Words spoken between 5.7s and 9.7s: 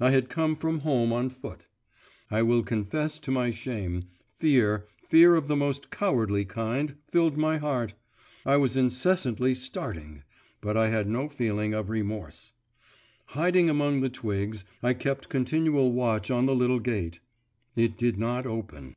cowardly kind, filled my heart; I was incessantly